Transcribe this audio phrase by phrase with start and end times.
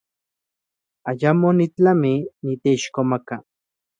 [1.09, 2.13] Ayamo nitlami
[2.43, 3.35] niteixkomaka.